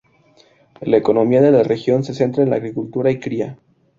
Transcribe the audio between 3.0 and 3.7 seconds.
y cría.